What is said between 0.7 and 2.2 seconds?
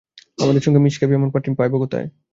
মিশ খাইবে, এমন পাত্রী পাইব কোথায়?